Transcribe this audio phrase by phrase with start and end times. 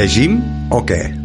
[0.00, 0.38] Llegim
[0.72, 1.19] o què?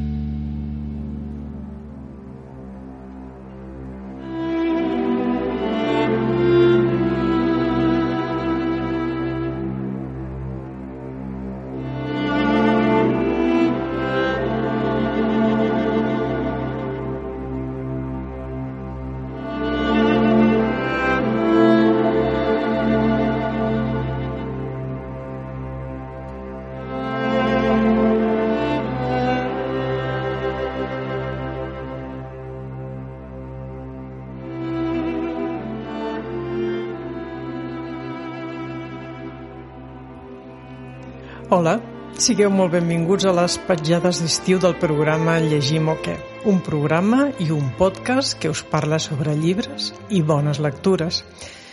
[41.54, 41.76] Hola,
[42.18, 46.16] sigueu molt benvinguts a les petjades d'estiu del programa Llegim o què?
[46.50, 51.20] Un programa i un podcast que us parla sobre llibres i bones lectures.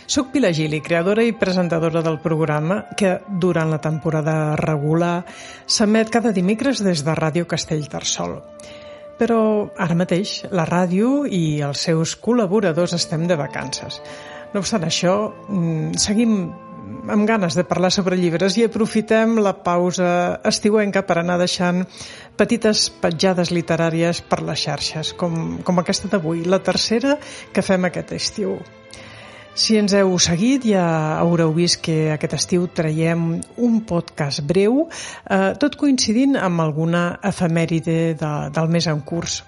[0.05, 5.23] Soc Pilar Gili, creadora i presentadora del programa que durant la temporada regular
[5.65, 8.37] s'emet cada dimecres des de Ràdio Castellterçol.
[9.17, 9.39] Però
[9.73, 14.03] ara mateix la ràdio i els seus col·laboradors estem de vacances.
[14.53, 16.53] No obstant això, mm, seguim
[17.07, 21.83] amb ganes de parlar sobre llibres i aprofitem la pausa estiuenca per anar deixant
[22.39, 27.17] petites petjades literàries per les xarxes, com, com aquesta d'avui, la tercera
[27.53, 28.57] que fem aquest estiu.
[29.53, 30.83] Si ens heu seguit ja
[31.19, 34.87] haureu vist que aquest estiu traiem un podcast breu,
[35.29, 39.43] eh, tot coincidint amb alguna efemèride de, del mes en curs.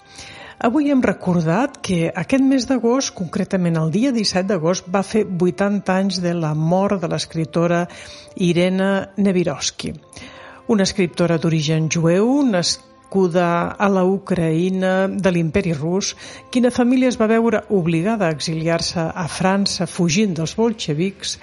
[0.58, 5.92] Avui hem recordat que aquest mes d'agost, concretament el dia 17 d'agost, va fer 80
[5.92, 7.82] anys de la mort de l'escriptora
[8.40, 9.92] Irena Nevirovsky,
[10.72, 16.16] una escriptora d'origen jueu, nascuda a la Ucraïna de l'imperi rus,
[16.52, 21.36] quina família es va veure obligada a exiliar-se a França fugint dels bolxevics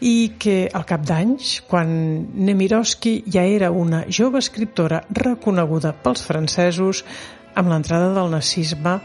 [0.00, 1.90] i que al cap d'anys, quan
[2.34, 7.04] Nemirovsky ja era una jove escriptora reconeguda pels francesos,
[7.54, 8.98] amb l'entrada del nazisme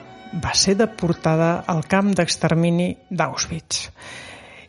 [0.44, 3.90] va ser deportada al camp d'extermini d'Auschwitz.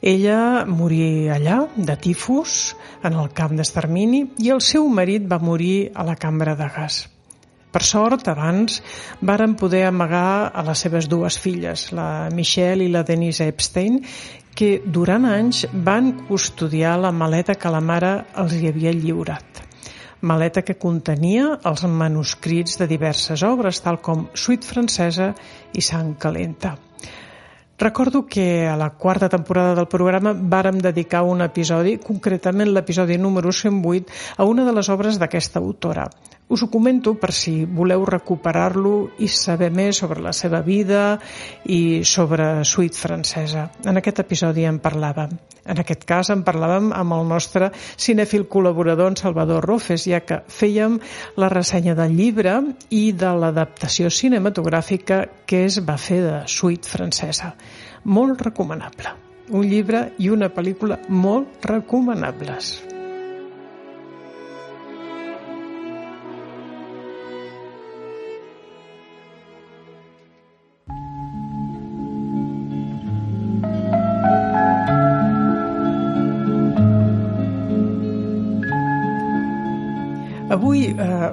[0.07, 5.91] Ella morí allà, de tifus, en el camp d'extermini, i el seu marit va morir
[5.95, 7.07] a la cambra de gas.
[7.73, 8.81] Per sort, abans,
[9.21, 14.01] varen poder amagar a les seves dues filles, la Michelle i la Denise Epstein,
[14.57, 19.67] que durant anys van custodiar la maleta que la mare els hi havia lliurat
[20.21, 25.32] maleta que contenia els manuscrits de diverses obres, tal com Suite francesa
[25.75, 26.77] i Sang calenta.
[27.78, 33.53] Recordo que a la quarta temporada del programa vàrem dedicar un episodi, concretament l'episodi número
[33.53, 36.09] 108, a una de les obres d'aquesta autora,
[36.49, 41.19] us ho comento per si voleu recuperar-lo i saber més sobre la seva vida
[41.65, 43.67] i sobre suite francesa.
[43.84, 45.34] En aquest episodi en parlàvem.
[45.67, 50.45] En aquest cas en parlàvem amb el nostre cinèfil col·laborador en Salvador Rofes, ja que
[50.47, 51.01] fèiem
[51.37, 52.61] la ressenya del llibre
[52.95, 57.57] i de l'adaptació cinematogràfica que es va fer de suite francesa.
[58.05, 59.17] Molt recomanable.
[59.51, 62.86] Un llibre i una pel·lícula molt recomanables.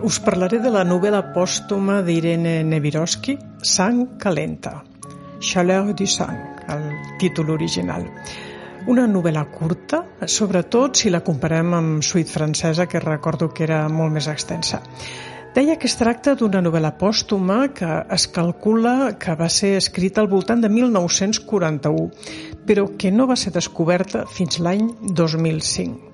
[0.04, 4.82] Us parlaré de la novel·la pòstuma d'Irene Nevirovsky, Sang calenta,
[5.40, 6.84] Chaleur du sang, el
[7.22, 8.04] títol original.
[8.92, 14.12] Una novel·la curta, sobretot si la comparem amb Suite francesa, que recordo que era molt
[14.12, 14.82] més extensa.
[15.56, 20.28] Deia que es tracta d'una novel·la pòstuma que es calcula que va ser escrita al
[20.28, 22.10] voltant de 1941,
[22.68, 26.13] però que no va ser descoberta fins l'any 2005.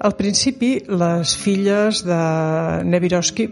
[0.00, 2.18] Al principi, les filles de
[2.88, 3.44] Nevirovsky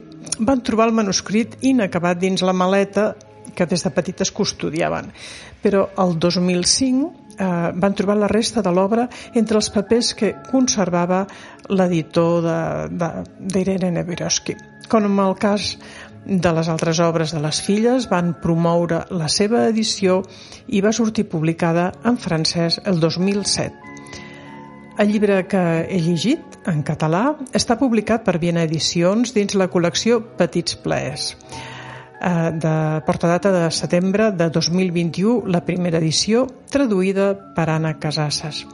[0.49, 3.11] van trobar el manuscrit inacabat dins la maleta
[3.55, 5.11] que des de petites custodiaven.
[5.61, 9.05] Però el 2005 eh, van trobar la resta de l'obra
[9.35, 11.27] entre els papers que conservava
[11.69, 12.49] l'editor
[12.89, 14.57] d'Irene Nevirovsky.
[14.89, 15.75] Com en el cas
[16.25, 20.23] de les altres obres de les filles, van promoure la seva edició
[20.69, 23.98] i va sortir publicada en francès el 2007.
[24.99, 30.19] El llibre que he llegit, en català, està publicat per Viena Edicions dins la col·lecció
[30.41, 32.75] Petits Plaers eh, de
[33.07, 38.65] portadata de setembre de 2021, la primera edició, traduïda per Anna Casasses.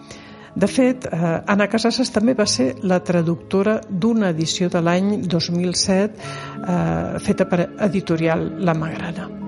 [0.56, 6.04] De fet, eh, Anna Casasses també va ser la traductora d'una edició de l'any 2007
[6.08, 9.43] eh, feta per editorial La Magrana.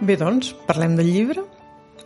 [0.00, 1.44] Bé, doncs, parlem del llibre.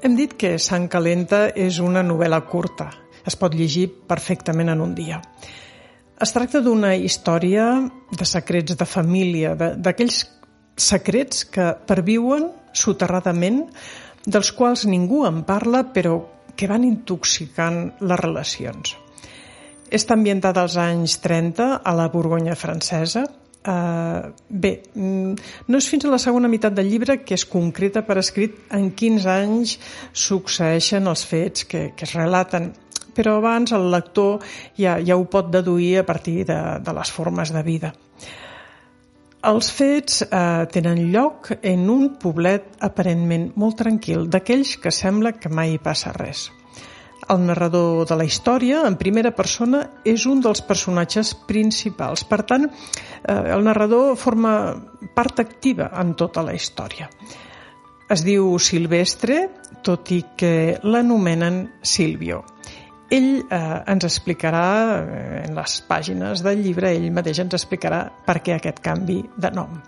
[0.05, 2.91] Hem dit que Sant Calenta és una novel·la curta.
[3.25, 5.23] Es pot llegir perfectament en un dia.
[6.21, 7.65] Es tracta d'una història
[8.13, 10.21] de secrets de família, d'aquells
[10.77, 13.65] secrets que perviuen soterradament,
[14.27, 16.21] dels quals ningú en parla, però
[16.59, 18.97] que van intoxicant les relacions.
[19.89, 23.25] Està ambientada als anys 30 a la Borgonya francesa.
[23.69, 25.33] Uh, bé, mm,
[25.69, 28.93] no és fins a la segona meitat del llibre que es concreta per escrit en
[28.97, 29.75] quins anys
[30.15, 32.71] succeeixen els fets que, que es relaten
[33.19, 34.45] però abans el lector
[34.79, 37.91] ja, ja ho pot deduir a partir de, de les formes de vida.
[39.49, 45.51] Els fets eh, tenen lloc en un poblet aparentment molt tranquil, d'aquells que sembla que
[45.51, 46.49] mai passa res.
[47.29, 52.25] El narrador de la història, en primera persona, és un dels personatges principals.
[52.25, 54.55] Per tant, eh, el narrador forma
[55.15, 57.11] part activa en tota la història.
[58.09, 59.43] Es diu Silvestre,
[59.85, 62.43] tot i que l'anomenen Silvio.
[63.13, 63.59] Ell eh,
[63.89, 64.65] ens explicarà,
[65.01, 69.53] eh, en les pàgines del llibre, ell mateix ens explicarà per què aquest canvi de
[69.53, 69.79] nom.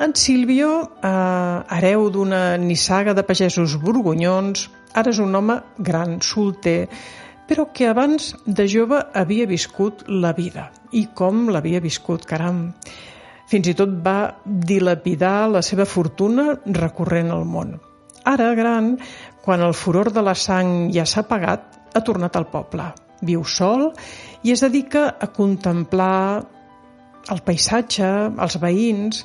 [0.00, 0.70] En Silvio,
[1.02, 6.88] eh, hereu d'una nissaga de pagesos borgonyons, ara és un home gran, solter,
[7.50, 10.70] però que abans de jove havia viscut la vida.
[10.92, 12.68] I com l'havia viscut, caram!
[13.50, 17.74] Fins i tot va dilapidar la seva fortuna recorrent el món.
[18.30, 18.92] Ara, gran,
[19.42, 21.64] quan el furor de la sang ja s'ha pagat,
[21.94, 22.86] ha tornat al poble.
[23.26, 23.88] Viu sol
[24.46, 26.44] i es dedica a contemplar
[27.34, 29.24] el paisatge, els veïns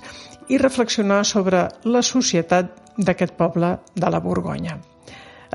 [0.49, 4.79] i reflexionar sobre la societat d'aquest poble de la Borgonya.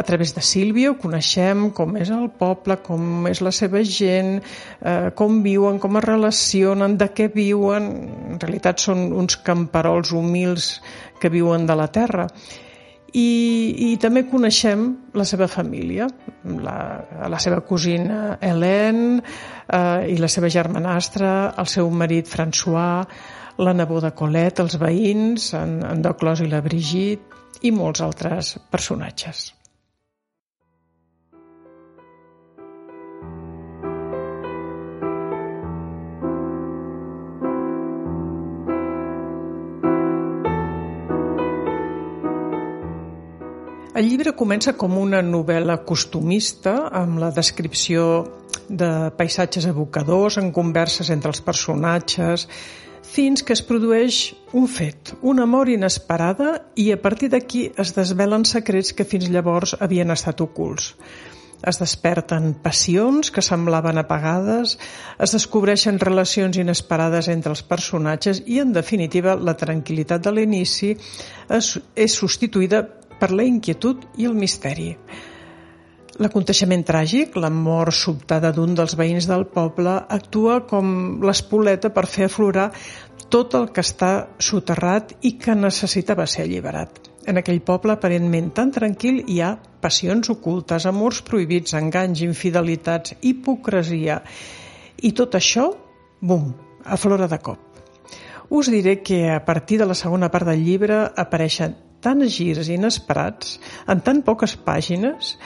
[0.00, 4.38] A través de Sílvio coneixem com és el poble, com és la seva gent,
[4.80, 7.90] eh, com viuen, com es relacionen, de què viuen.
[8.32, 10.72] En realitat són uns camperols humils
[11.20, 12.26] que viuen de la terra
[13.12, 14.86] i, i també coneixem
[15.18, 16.06] la seva família,
[16.64, 16.78] la,
[17.28, 23.04] la seva cosina Hélène eh, i la seva germanastra, el seu marit François,
[23.60, 29.50] la neboda Colette, els veïns, en, en Doclos i la Brigitte i molts altres personatges.
[44.00, 48.04] El llibre comença com una novel·la costumista, amb la descripció
[48.80, 52.46] de paisatges evocadors, en converses entre els personatges,
[53.04, 54.20] fins que es produeix
[54.56, 59.74] un fet, una mort inesperada, i a partir d'aquí es desvelen secrets que fins llavors
[59.84, 60.94] havien estat ocults.
[61.60, 64.78] Es desperten passions que semblaven apagades,
[65.20, 71.70] es descobreixen relacions inesperades entre els personatges i, en definitiva, la tranquil·litat de l'inici és,
[72.00, 72.80] és substituïda
[73.20, 74.94] per la inquietud i el misteri.
[76.20, 82.26] L'aconteixement tràgic, la mort sobtada d'un dels veïns del poble, actua com l'espoleta per fer
[82.28, 82.66] aflorar
[83.32, 84.10] tot el que està
[84.42, 86.98] soterrat i que necessitava ser alliberat.
[87.30, 94.20] En aquell poble aparentment tan tranquil hi ha passions ocultes, amors prohibits, enganys, infidelitats, hipocresia
[95.00, 95.70] i tot això,
[96.20, 96.50] bum,
[96.84, 97.60] aflora de cop.
[98.50, 103.58] Us diré que a partir de la segona part del llibre apareixen tants girs inesperats
[103.90, 105.36] en tan poques pàgines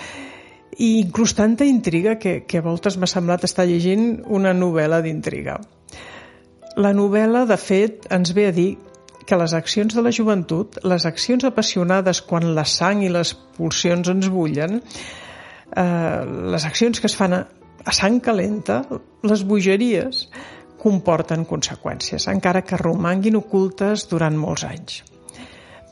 [0.79, 5.59] i inclús tanta intriga que, que a voltes m'ha semblat estar llegint una novel·la d'intriga.
[6.83, 8.71] La novel·la, de fet, ens ve a dir
[9.25, 14.11] que les accions de la joventut, les accions apassionades quan la sang i les pulsions
[14.11, 14.81] ens bullen,
[15.77, 16.21] eh,
[16.57, 17.45] les accions que es fan a,
[17.85, 18.83] a sang calenta,
[19.23, 20.27] les bogeries,
[20.85, 25.03] comporten conseqüències, encara que romanguin ocultes durant molts anys.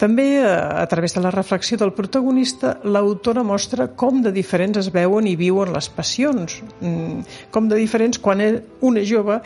[0.03, 4.89] També, eh, a través de la reflexió del protagonista, l'autora mostra com de diferents es
[4.91, 7.21] veuen i viuen les passions, mm,
[7.55, 8.41] com de diferents quan
[8.81, 9.37] un és jove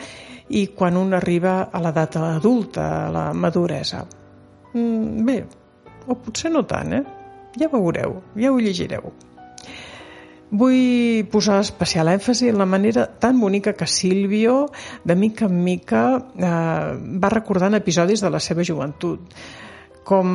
[0.49, 4.07] i quan un arriba a l'edat adulta, a la maduresa.
[4.73, 5.45] Mm, bé,
[6.07, 7.03] o potser no tant, eh?
[7.59, 9.13] Ja veureu, ja ho llegireu.
[10.49, 14.71] Vull posar especial èmfasi en la manera tan bonica que Silvio,
[15.03, 19.21] de mica en mica, eh, va recordant episodis de la seva joventut
[20.07, 20.27] com,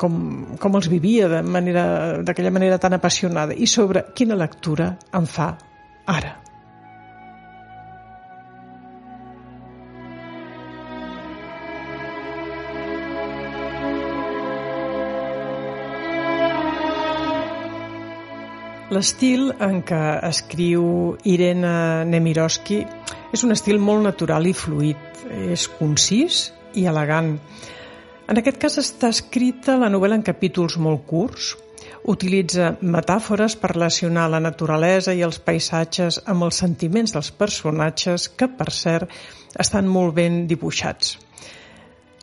[0.00, 0.14] com,
[0.58, 5.52] com els vivia d'aquella manera, manera tan apassionada i sobre quina lectura em fa
[6.10, 6.40] ara.
[18.94, 20.84] L'estil en què escriu
[21.26, 22.82] Irena Nemirovsky
[23.34, 25.10] és un estil molt natural i fluid.
[25.54, 27.32] És concís i elegant
[28.24, 31.50] En aquest cas està escrita la novel·la en capítols molt curts,
[32.08, 38.48] utilitza metàfores per relacionar la naturalesa i els paisatges amb els sentiments dels personatges que,
[38.48, 39.12] per cert,
[39.60, 41.18] estan molt ben dibuixats.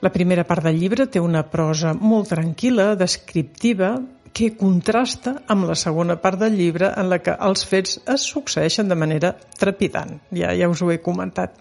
[0.02, 3.94] La primera part del llibre té una prosa molt tranquil·la, descriptiva,
[4.34, 8.90] que contrasta amb la segona part del llibre en la que els fets es succeeixen
[8.90, 10.18] de manera trepidant.
[10.34, 11.60] Ja, ja us ho he comentat.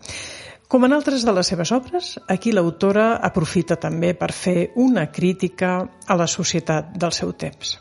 [0.70, 5.70] Com en altres de les seves obres, aquí l'autora aprofita també per fer una crítica
[6.06, 7.72] a la societat del seu temps.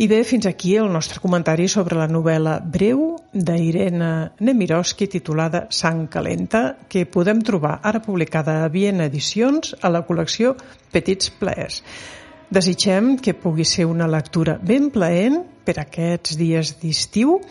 [0.00, 3.04] I bé, fins aquí el nostre comentari sobre la novel·la breu
[3.36, 4.08] d'Irene
[4.40, 10.56] Nemirovsky titulada Sang Calenta, que podem trobar ara publicada a Viena Edicions a la col·lecció
[10.90, 11.82] Petits Plaers.
[12.48, 17.42] Desitgem que pugui ser una lectura ben plaent per aquests dies d'estiu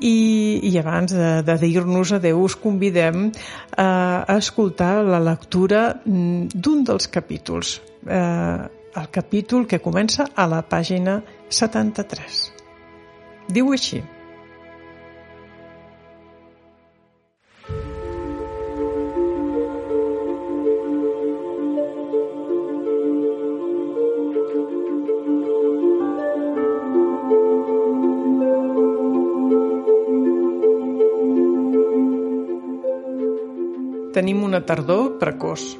[0.00, 3.28] i, i abans de, de dir-nos adeu us convidem
[3.76, 8.62] a, a escoltar la lectura mm, d'un dels capítols, eh,
[9.00, 12.40] el capítol que comença a la pàgina 73.
[13.50, 14.02] Diu així.
[34.10, 35.76] Tenim una tardor precoç.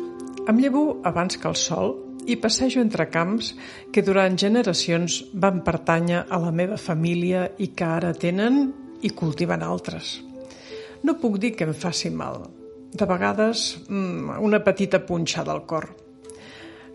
[0.46, 1.96] Em llevo abans que el sol
[2.30, 3.49] i passejo entre camps
[3.90, 8.60] que durant generacions van pertànyer a la meva família i que ara tenen
[9.02, 10.12] i cultiven altres.
[11.02, 12.44] No puc dir que em faci mal.
[12.94, 15.88] De vegades, mm, una petita punxada al cor.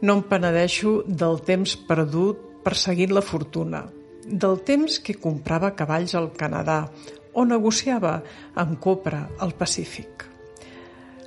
[0.01, 3.83] No em penedeixo del temps perdut perseguint la fortuna,
[4.25, 6.87] del temps que comprava cavalls al Canadà
[7.33, 8.23] o negociava
[8.55, 10.34] amb copra al Pacífic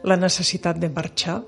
[0.04, 1.40] la necessitat de marxar,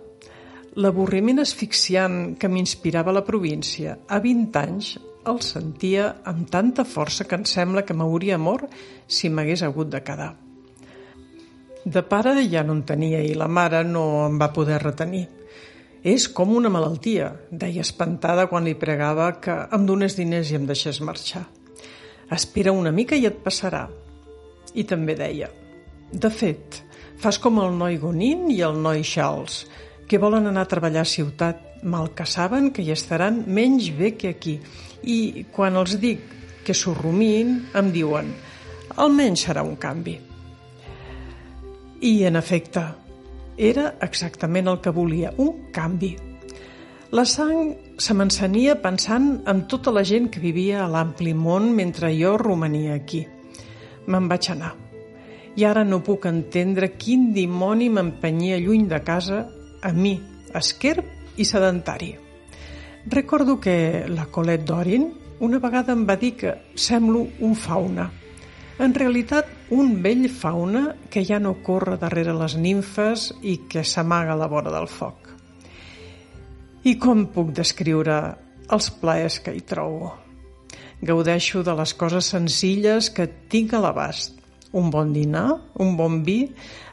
[0.76, 4.92] l'avorriment asfixiant que m'inspirava la província, a 20 anys
[5.30, 8.71] el sentia amb tanta força que em sembla que m'hauria mort
[9.07, 10.33] si m'hagués hagut de quedar.
[11.85, 15.26] De pare ja no en tenia i la mare no em va poder retenir.
[16.04, 20.69] És com una malaltia, deia espantada quan li pregava que em donés diners i em
[20.69, 21.45] deixés marxar.
[22.33, 23.88] Espera una mica i et passarà.
[24.73, 25.50] I també deia,
[26.12, 26.83] de fet,
[27.20, 29.66] Fas com el noi Gonin i el noi Charles,
[30.08, 34.14] que volen anar a treballar a ciutat, mal que saben que hi estaran menys bé
[34.16, 34.54] que aquí.
[35.04, 36.24] I quan els dic
[36.64, 38.32] que s'ho rumin, em diuen
[38.96, 40.16] almenys serà un canvi.
[42.00, 42.88] I, en efecte,
[43.56, 46.14] era exactament el que volia, un canvi.
[47.12, 52.14] La sang se m'encenia pensant en tota la gent que vivia a l'ampli món mentre
[52.16, 53.26] jo romania aquí.
[54.08, 54.79] Me'n vaig anar
[55.60, 59.42] i ara no puc entendre quin dimoni m'empenyia lluny de casa
[59.84, 60.14] a mi,
[60.56, 62.14] esquerp i sedentari.
[63.12, 65.04] Recordo que la Colette Dorin
[65.40, 68.06] una vegada em va dir que semblo un fauna.
[68.80, 74.32] En realitat, un vell fauna que ja no corre darrere les nimfes i que s'amaga
[74.32, 75.28] a la vora del foc.
[76.88, 78.18] I com puc descriure
[78.72, 80.14] els plaers que hi trobo?
[81.04, 84.39] Gaudeixo de les coses senzilles que tinc a l'abast
[84.72, 85.48] un bon dinar,
[85.82, 86.44] un bon vi,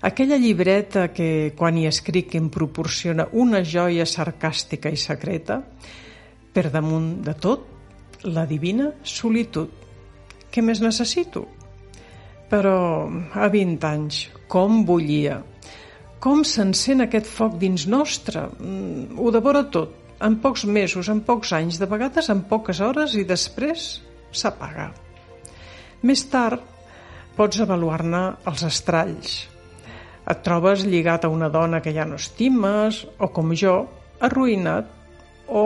[0.01, 5.61] aquella llibreta que quan hi escric em proporciona una joia sarcàstica i secreta,
[6.53, 7.67] per damunt de tot,
[8.25, 9.69] la divina solitud.
[10.49, 11.45] Què més necessito?
[12.49, 12.79] Però
[13.35, 15.41] a 20 anys, com bullia,
[16.23, 21.53] com s'encén aquest foc dins nostre, mm, ho devora tot, en pocs mesos, en pocs
[21.53, 24.93] anys, de vegades en poques hores i després s'apaga.
[26.01, 26.63] Més tard,
[27.37, 29.37] pots avaluar-ne els estralls.
[30.27, 33.77] Et trobes lligat a una dona que ja no estimes, o com jo,
[34.19, 34.89] arruïnat,
[35.47, 35.63] o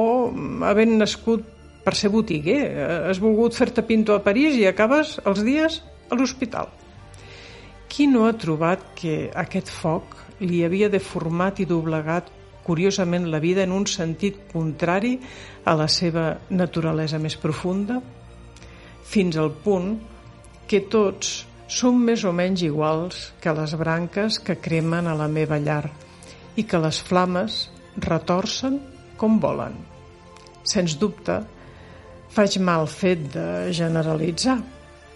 [0.68, 1.48] havent nascut
[1.82, 2.62] per ser botiguer,
[3.10, 5.80] has volgut fer-te pintor a París i acabes els dies
[6.12, 6.70] a l'hospital.
[7.92, 12.30] Qui no ha trobat que aquest foc li havia deformat i doblegat
[12.64, 15.18] curiosament la vida en un sentit contrari
[15.66, 17.98] a la seva naturalesa més profunda?
[19.12, 19.96] Fins al punt
[20.70, 25.60] que tots som més o menys iguals que les branques que cremen a la meva
[25.62, 25.86] llar
[26.60, 27.64] i que les flames
[27.96, 28.76] retorcen
[29.18, 29.78] com volen.
[30.68, 31.40] Sens dubte,
[32.36, 34.60] faig mal fet de generalitzar.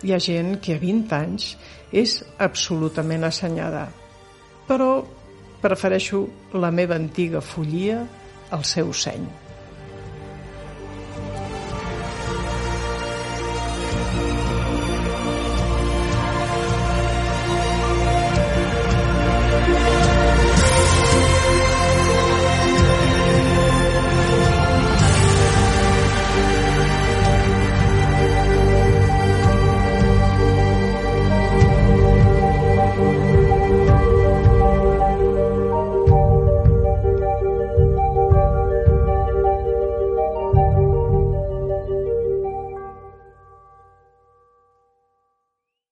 [0.05, 1.51] Hi ha gent que a 20 anys
[1.91, 3.87] és absolutament assenyada,
[4.67, 4.91] però
[5.63, 6.23] prefereixo
[6.55, 8.03] la meva antiga follia
[8.55, 9.44] al seu seny.